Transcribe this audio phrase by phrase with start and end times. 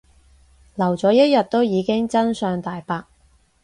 [0.73, 3.03] 留咗一日都已經真相大白